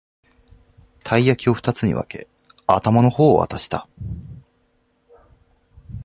[1.03, 2.27] たい焼きをふたつに分け、
[2.65, 3.87] 頭の方を渡した